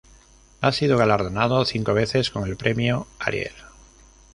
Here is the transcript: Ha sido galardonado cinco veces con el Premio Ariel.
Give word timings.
Ha 0.61 0.71
sido 0.71 0.97
galardonado 0.97 1.63
cinco 1.63 1.93
veces 1.93 2.31
con 2.31 2.47
el 2.47 2.57
Premio 2.57 3.05
Ariel. 3.19 3.53